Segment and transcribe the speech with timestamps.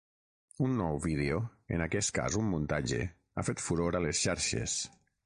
[0.67, 1.41] Un nou vídeo,
[1.77, 3.03] en aquest cas un muntatge,
[3.35, 4.79] ha fet furor a les xarxes.